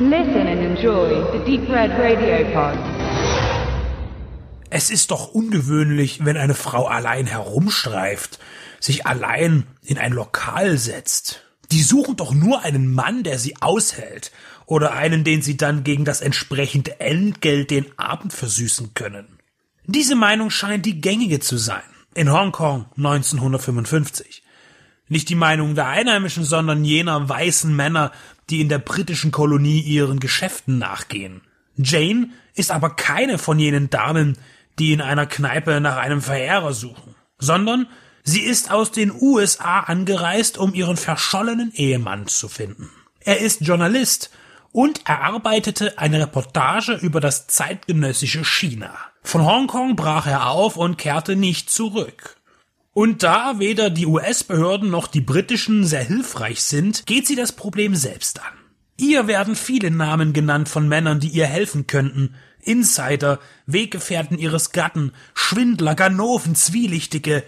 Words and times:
Listen 0.00 0.48
and 0.48 0.60
enjoy 0.60 1.22
the 1.30 1.38
Deep 1.44 1.68
Red 1.68 1.92
Radio 1.92 2.44
Pod. 2.52 2.76
Es 4.68 4.90
ist 4.90 5.12
doch 5.12 5.28
ungewöhnlich, 5.28 6.24
wenn 6.24 6.36
eine 6.36 6.54
Frau 6.54 6.86
allein 6.86 7.26
herumstreift, 7.26 8.40
sich 8.80 9.06
allein 9.06 9.68
in 9.84 9.96
ein 9.96 10.12
Lokal 10.12 10.78
setzt. 10.78 11.42
Die 11.70 11.84
suchen 11.84 12.16
doch 12.16 12.34
nur 12.34 12.62
einen 12.64 12.92
Mann, 12.92 13.22
der 13.22 13.38
sie 13.38 13.54
aushält, 13.60 14.32
oder 14.66 14.94
einen, 14.94 15.22
den 15.22 15.42
sie 15.42 15.56
dann 15.56 15.84
gegen 15.84 16.04
das 16.04 16.22
entsprechende 16.22 16.98
Entgelt 16.98 17.70
den 17.70 17.96
Abend 17.96 18.32
versüßen 18.32 18.94
können. 18.94 19.38
Diese 19.86 20.16
Meinung 20.16 20.50
scheint 20.50 20.86
die 20.86 21.00
gängige 21.00 21.38
zu 21.38 21.56
sein. 21.56 21.84
In 22.16 22.32
Hongkong 22.32 22.86
1955. 22.96 24.43
Nicht 25.08 25.28
die 25.28 25.34
Meinung 25.34 25.74
der 25.74 25.88
Einheimischen, 25.88 26.44
sondern 26.44 26.84
jener 26.84 27.28
weißen 27.28 27.74
Männer, 27.74 28.12
die 28.50 28.60
in 28.60 28.68
der 28.68 28.78
britischen 28.78 29.30
Kolonie 29.30 29.80
ihren 29.80 30.20
Geschäften 30.20 30.78
nachgehen. 30.78 31.42
Jane 31.76 32.30
ist 32.54 32.70
aber 32.70 32.90
keine 32.90 33.38
von 33.38 33.58
jenen 33.58 33.90
Damen, 33.90 34.38
die 34.78 34.92
in 34.92 35.00
einer 35.00 35.26
Kneipe 35.26 35.80
nach 35.80 35.96
einem 35.96 36.22
Verehrer 36.22 36.72
suchen, 36.72 37.14
sondern 37.38 37.86
sie 38.22 38.40
ist 38.40 38.70
aus 38.70 38.92
den 38.92 39.12
USA 39.12 39.80
angereist, 39.80 40.58
um 40.58 40.74
ihren 40.74 40.96
verschollenen 40.96 41.72
Ehemann 41.74 42.26
zu 42.26 42.48
finden. 42.48 42.90
Er 43.20 43.40
ist 43.40 43.62
Journalist 43.62 44.30
und 44.72 45.08
erarbeitete 45.08 45.98
eine 45.98 46.20
Reportage 46.20 46.94
über 46.94 47.20
das 47.20 47.46
zeitgenössische 47.46 48.44
China. 48.44 48.92
Von 49.22 49.44
Hongkong 49.46 49.96
brach 49.96 50.26
er 50.26 50.48
auf 50.48 50.76
und 50.76 50.98
kehrte 50.98 51.36
nicht 51.36 51.70
zurück. 51.70 52.33
Und 52.94 53.24
da 53.24 53.58
weder 53.58 53.90
die 53.90 54.06
US-Behörden 54.06 54.88
noch 54.88 55.08
die 55.08 55.20
britischen 55.20 55.84
sehr 55.84 56.04
hilfreich 56.04 56.62
sind, 56.62 57.06
geht 57.06 57.26
sie 57.26 57.34
das 57.34 57.52
Problem 57.52 57.96
selbst 57.96 58.40
an. 58.40 58.52
Ihr 58.96 59.26
werden 59.26 59.56
viele 59.56 59.90
Namen 59.90 60.32
genannt 60.32 60.68
von 60.68 60.88
Männern, 60.88 61.18
die 61.18 61.28
ihr 61.28 61.46
helfen 61.46 61.88
könnten. 61.88 62.36
Insider, 62.60 63.40
Weggefährten 63.66 64.38
ihres 64.38 64.70
Gatten, 64.70 65.12
Schwindler, 65.34 65.96
Ganoven, 65.96 66.54
Zwielichtige, 66.54 67.42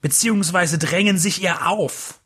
beziehungsweise 0.00 0.78
drängen 0.78 1.16
sich 1.16 1.40
ihr 1.40 1.68
auf. 1.68 2.18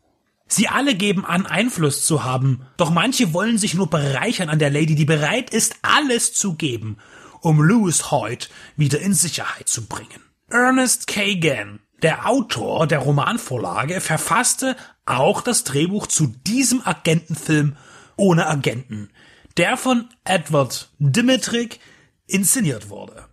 Sie 0.48 0.68
alle 0.68 0.94
geben 0.94 1.26
an, 1.26 1.44
Einfluss 1.44 2.06
zu 2.06 2.24
haben, 2.24 2.62
doch 2.78 2.90
manche 2.90 3.34
wollen 3.34 3.58
sich 3.58 3.74
nur 3.74 3.90
bereichern 3.90 4.48
an 4.48 4.58
der 4.58 4.70
Lady, 4.70 4.94
die 4.94 5.04
bereit 5.04 5.50
ist, 5.50 5.76
alles 5.82 6.32
zu 6.32 6.54
geben, 6.54 6.96
um 7.40 7.60
Louis 7.60 8.10
Hoyt 8.10 8.48
wieder 8.76 9.00
in 9.00 9.12
Sicherheit 9.12 9.68
zu 9.68 9.86
bringen. 9.86 10.22
Ernest 10.48 11.08
Kagan, 11.08 11.80
der 12.02 12.28
Autor 12.28 12.86
der 12.86 12.98
Romanvorlage, 12.98 14.00
verfasste 14.00 14.76
auch 15.04 15.40
das 15.40 15.64
Drehbuch 15.64 16.06
zu 16.06 16.26
diesem 16.46 16.86
Agentenfilm 16.86 17.76
ohne 18.16 18.46
Agenten, 18.46 19.10
der 19.56 19.76
von 19.76 20.08
Edward 20.24 20.90
Dimitrik 20.98 21.80
inszeniert 22.26 22.90
wurde. 22.90 23.26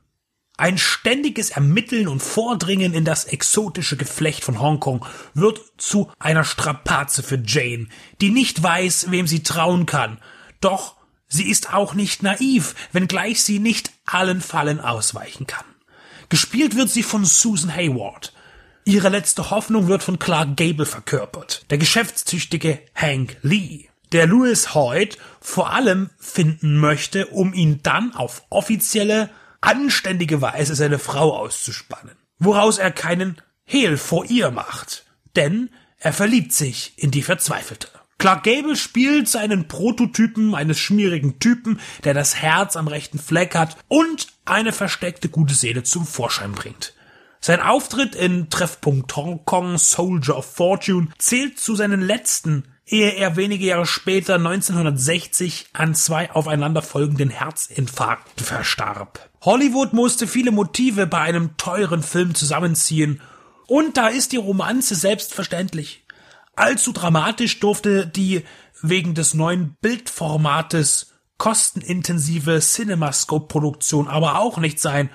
Ein 0.55 0.77
ständiges 0.77 1.49
Ermitteln 1.49 2.07
und 2.07 2.21
Vordringen 2.21 2.93
in 2.93 3.05
das 3.05 3.25
exotische 3.25 3.97
Geflecht 3.97 4.43
von 4.43 4.59
Hongkong 4.61 5.03
wird 5.33 5.59
zu 5.77 6.11
einer 6.19 6.43
Strapaze 6.43 7.23
für 7.23 7.41
Jane, 7.43 7.87
die 8.21 8.29
nicht 8.29 8.61
weiß, 8.61 9.09
wem 9.09 9.25
sie 9.25 9.41
trauen 9.41 9.87
kann. 9.87 10.19
Doch 10.61 10.95
sie 11.27 11.49
ist 11.49 11.73
auch 11.73 11.95
nicht 11.95 12.21
naiv, 12.21 12.75
wenngleich 12.91 13.43
sie 13.43 13.57
nicht 13.57 13.91
allen 14.05 14.41
Fallen 14.41 14.79
ausweichen 14.79 15.47
kann. 15.47 15.65
Gespielt 16.29 16.75
wird 16.75 16.89
sie 16.89 17.03
von 17.03 17.25
Susan 17.25 17.75
Hayward. 17.75 18.31
Ihre 18.85 19.07
letzte 19.07 19.49
Hoffnung 19.49 19.87
wird 19.87 20.03
von 20.03 20.19
Clark 20.19 20.57
Gable 20.57 20.85
verkörpert, 20.85 21.65
der 21.69 21.77
geschäftstüchtige 21.77 22.79
Hank 22.93 23.37
Lee, 23.41 23.85
der 24.11 24.27
Louis 24.27 24.75
Hoyt 24.75 25.17
vor 25.39 25.71
allem 25.71 26.09
finden 26.17 26.77
möchte, 26.77 27.27
um 27.27 27.53
ihn 27.53 27.79
dann 27.81 28.13
auf 28.13 28.43
offizielle 28.49 29.29
anständige 29.61 30.41
Weise 30.41 30.75
seine 30.75 30.99
Frau 30.99 31.33
auszuspannen, 31.33 32.15
woraus 32.39 32.77
er 32.77 32.91
keinen 32.91 33.37
Hehl 33.63 33.95
vor 33.95 34.25
ihr 34.25 34.51
macht, 34.51 35.05
denn 35.37 35.69
er 35.97 36.11
verliebt 36.11 36.51
sich 36.51 36.93
in 36.97 37.11
die 37.11 37.23
Verzweifelte. 37.23 37.87
Clark 38.17 38.43
Gable 38.43 38.75
spielt 38.75 39.29
seinen 39.29 39.69
Prototypen 39.69 40.55
eines 40.55 40.77
schmierigen 40.77 41.39
Typen, 41.39 41.79
der 42.03 42.13
das 42.13 42.35
Herz 42.35 42.75
am 42.75 42.89
rechten 42.89 43.19
Fleck 43.19 43.55
hat 43.55 43.77
und 43.87 44.27
eine 44.43 44.73
versteckte 44.73 45.29
gute 45.29 45.53
Seele 45.53 45.83
zum 45.83 46.05
Vorschein 46.05 46.51
bringt. 46.51 46.93
Sein 47.45 47.59
Auftritt 47.59 48.15
in 48.15 48.49
Treffpunkt 48.49 49.13
Hong 49.17 49.43
Kong 49.43 49.77
Soldier 49.77 50.37
of 50.37 50.45
Fortune 50.45 51.09
zählt 51.17 51.59
zu 51.59 51.75
seinen 51.75 51.99
letzten 51.99 52.63
ehe 52.85 53.09
er 53.09 53.35
wenige 53.35 53.65
Jahre 53.65 53.85
später 53.85 54.35
1960 54.35 55.65
an 55.73 55.93
zwei 55.93 56.31
aufeinanderfolgenden 56.31 57.29
Herzinfarkten 57.29 58.45
verstarb. 58.45 59.29
Hollywood 59.41 59.91
musste 59.91 60.25
viele 60.25 60.51
Motive 60.51 61.05
bei 61.05 61.19
einem 61.19 61.57
teuren 61.57 62.01
Film 62.01 62.33
zusammenziehen, 62.33 63.19
und 63.67 63.97
da 63.97 64.07
ist 64.07 64.31
die 64.31 64.37
Romanze 64.37 64.95
selbstverständlich. 64.95 66.05
Allzu 66.55 66.93
dramatisch 66.93 67.59
durfte 67.59 68.07
die 68.07 68.45
wegen 68.81 69.15
des 69.15 69.33
neuen 69.33 69.75
Bildformates 69.81 71.11
kostenintensive 71.39 72.61
CinemaScope-Produktion 72.61 74.07
aber 74.07 74.39
auch 74.39 74.59
nicht 74.59 74.79
sein. 74.79 75.09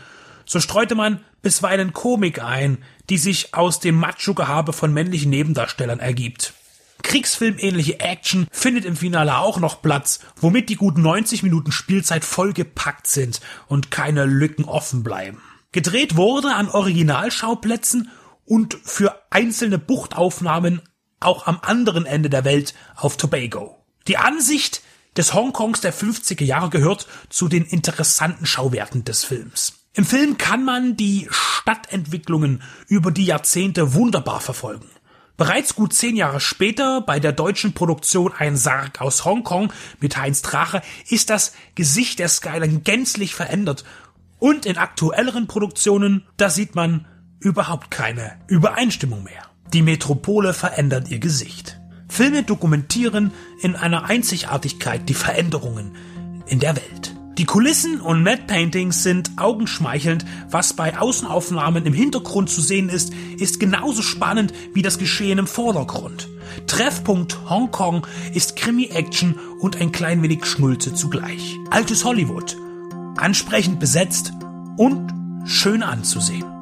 So 0.44 0.60
streute 0.60 0.94
man 0.94 1.24
bisweilen 1.42 1.92
Komik 1.92 2.42
ein, 2.42 2.78
die 3.10 3.18
sich 3.18 3.54
aus 3.54 3.80
dem 3.80 3.96
Macho-Gehabe 3.96 4.72
von 4.72 4.92
männlichen 4.92 5.30
Nebendarstellern 5.30 6.00
ergibt. 6.00 6.54
Kriegsfilmähnliche 7.02 8.00
Action 8.00 8.48
findet 8.50 8.84
im 8.84 8.96
Finale 8.96 9.38
auch 9.38 9.58
noch 9.58 9.82
Platz, 9.82 10.20
womit 10.36 10.68
die 10.68 10.76
guten 10.76 11.02
90 11.02 11.42
Minuten 11.42 11.72
Spielzeit 11.72 12.24
vollgepackt 12.24 13.06
sind 13.06 13.40
und 13.66 13.90
keine 13.90 14.26
Lücken 14.26 14.64
offen 14.64 15.02
bleiben. 15.02 15.40
Gedreht 15.72 16.16
wurde 16.16 16.54
an 16.54 16.68
Originalschauplätzen 16.68 18.10
und 18.44 18.76
für 18.82 19.22
einzelne 19.30 19.78
Buchtaufnahmen 19.78 20.82
auch 21.20 21.46
am 21.46 21.58
anderen 21.62 22.06
Ende 22.06 22.30
der 22.30 22.44
Welt 22.44 22.74
auf 22.96 23.16
Tobago. 23.16 23.76
Die 24.06 24.16
Ansicht 24.16 24.82
des 25.16 25.34
Hongkongs 25.34 25.80
der 25.80 25.92
50er 25.92 26.44
Jahre 26.44 26.70
gehört 26.70 27.06
zu 27.28 27.48
den 27.48 27.64
interessanten 27.64 28.46
Schauwerten 28.46 29.04
des 29.04 29.24
Films. 29.24 29.77
Im 29.94 30.04
Film 30.04 30.38
kann 30.38 30.64
man 30.64 30.96
die 30.96 31.26
Stadtentwicklungen 31.30 32.62
über 32.86 33.10
die 33.10 33.24
Jahrzehnte 33.24 33.94
wunderbar 33.94 34.40
verfolgen. 34.40 34.86
Bereits 35.36 35.76
gut 35.76 35.92
zehn 35.92 36.16
Jahre 36.16 36.40
später, 36.40 37.00
bei 37.00 37.20
der 37.20 37.32
deutschen 37.32 37.72
Produktion 37.72 38.32
Ein 38.36 38.56
Sarg 38.56 39.00
aus 39.00 39.24
Hongkong 39.24 39.72
mit 40.00 40.16
Heinz 40.16 40.42
Drache, 40.42 40.82
ist 41.08 41.30
das 41.30 41.52
Gesicht 41.76 42.18
der 42.18 42.28
Skyline 42.28 42.80
gänzlich 42.80 43.34
verändert. 43.34 43.84
Und 44.38 44.66
in 44.66 44.76
aktuelleren 44.76 45.46
Produktionen, 45.46 46.26
da 46.36 46.50
sieht 46.50 46.74
man 46.74 47.06
überhaupt 47.40 47.90
keine 47.90 48.38
Übereinstimmung 48.48 49.22
mehr. 49.22 49.44
Die 49.72 49.82
Metropole 49.82 50.54
verändert 50.54 51.08
ihr 51.08 51.20
Gesicht. 51.20 51.78
Filme 52.08 52.42
dokumentieren 52.42 53.32
in 53.60 53.76
einer 53.76 54.04
Einzigartigkeit 54.04 55.08
die 55.08 55.14
Veränderungen 55.14 55.94
in 56.46 56.58
der 56.58 56.74
Welt. 56.74 57.07
Die 57.38 57.44
Kulissen 57.44 58.00
und 58.00 58.24
Matte 58.24 58.42
Paintings 58.48 59.04
sind 59.04 59.30
augenschmeichelnd. 59.36 60.24
Was 60.50 60.72
bei 60.72 60.98
Außenaufnahmen 60.98 61.86
im 61.86 61.92
Hintergrund 61.92 62.50
zu 62.50 62.60
sehen 62.60 62.88
ist, 62.88 63.12
ist 63.38 63.60
genauso 63.60 64.02
spannend 64.02 64.52
wie 64.74 64.82
das 64.82 64.98
Geschehen 64.98 65.38
im 65.38 65.46
Vordergrund. 65.46 66.28
Treffpunkt 66.66 67.48
Hongkong 67.48 68.04
ist 68.34 68.56
Krimi-Action 68.56 69.38
und 69.60 69.80
ein 69.80 69.92
klein 69.92 70.20
wenig 70.20 70.46
Schnulze 70.46 70.94
zugleich. 70.94 71.56
Altes 71.70 72.04
Hollywood. 72.04 72.56
Ansprechend 73.16 73.78
besetzt 73.78 74.32
und 74.76 75.08
schön 75.44 75.84
anzusehen. 75.84 76.57